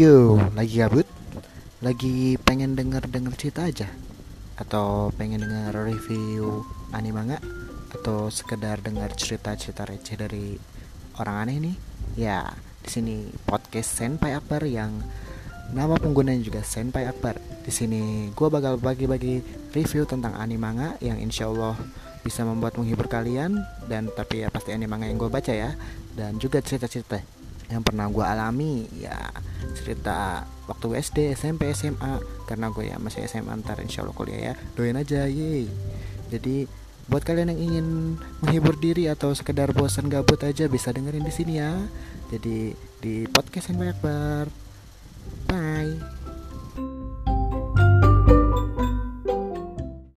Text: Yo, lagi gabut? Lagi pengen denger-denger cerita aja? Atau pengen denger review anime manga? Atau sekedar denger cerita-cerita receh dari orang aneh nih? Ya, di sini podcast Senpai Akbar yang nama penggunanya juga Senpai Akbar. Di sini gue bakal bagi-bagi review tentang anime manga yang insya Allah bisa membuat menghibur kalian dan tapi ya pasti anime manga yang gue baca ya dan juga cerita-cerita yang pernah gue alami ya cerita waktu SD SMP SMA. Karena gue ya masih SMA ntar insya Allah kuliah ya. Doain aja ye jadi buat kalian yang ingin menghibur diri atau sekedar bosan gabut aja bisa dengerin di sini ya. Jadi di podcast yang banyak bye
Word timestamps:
Yo, 0.00 0.40
lagi 0.56 0.80
gabut? 0.80 1.04
Lagi 1.84 2.40
pengen 2.40 2.72
denger-denger 2.72 3.36
cerita 3.36 3.68
aja? 3.68 3.84
Atau 4.56 5.12
pengen 5.12 5.44
denger 5.44 5.76
review 5.76 6.64
anime 6.88 7.20
manga? 7.20 7.36
Atau 7.92 8.32
sekedar 8.32 8.80
denger 8.80 9.12
cerita-cerita 9.12 9.84
receh 9.84 10.16
dari 10.16 10.56
orang 11.20 11.36
aneh 11.44 11.56
nih? 11.60 11.76
Ya, 12.16 12.48
di 12.80 12.88
sini 12.88 13.16
podcast 13.44 13.92
Senpai 13.92 14.32
Akbar 14.32 14.64
yang 14.64 15.04
nama 15.76 16.00
penggunanya 16.00 16.48
juga 16.48 16.64
Senpai 16.64 17.04
Akbar. 17.04 17.36
Di 17.60 17.68
sini 17.68 18.32
gue 18.32 18.48
bakal 18.48 18.80
bagi-bagi 18.80 19.44
review 19.76 20.08
tentang 20.08 20.32
anime 20.40 20.64
manga 20.64 20.96
yang 21.04 21.20
insya 21.20 21.52
Allah 21.52 21.76
bisa 22.24 22.40
membuat 22.48 22.80
menghibur 22.80 23.04
kalian 23.04 23.52
dan 23.84 24.08
tapi 24.08 24.44
ya 24.44 24.48
pasti 24.48 24.72
anime 24.72 24.96
manga 24.96 25.12
yang 25.12 25.20
gue 25.20 25.28
baca 25.28 25.52
ya 25.52 25.76
dan 26.16 26.40
juga 26.40 26.64
cerita-cerita 26.64 27.39
yang 27.70 27.86
pernah 27.86 28.10
gue 28.10 28.26
alami 28.26 28.90
ya 28.98 29.30
cerita 29.78 30.44
waktu 30.66 30.98
SD 31.00 31.18
SMP 31.38 31.70
SMA. 31.72 32.18
Karena 32.44 32.68
gue 32.74 32.90
ya 32.90 32.98
masih 32.98 33.24
SMA 33.30 33.54
ntar 33.62 33.78
insya 33.80 34.02
Allah 34.02 34.14
kuliah 34.14 34.52
ya. 34.52 34.54
Doain 34.74 34.98
aja 34.98 35.24
ye 35.30 35.70
jadi 36.30 36.70
buat 37.10 37.26
kalian 37.26 37.50
yang 37.50 37.60
ingin 37.60 37.86
menghibur 38.38 38.78
diri 38.78 39.10
atau 39.10 39.34
sekedar 39.34 39.74
bosan 39.74 40.06
gabut 40.06 40.38
aja 40.46 40.70
bisa 40.70 40.94
dengerin 40.94 41.26
di 41.26 41.34
sini 41.34 41.58
ya. 41.58 41.74
Jadi 42.30 42.70
di 43.02 43.26
podcast 43.26 43.74
yang 43.74 43.82
banyak 43.82 43.98
bye 43.98 44.69